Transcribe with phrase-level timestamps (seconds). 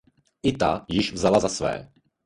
[0.43, 1.91] I ta již vzala za své.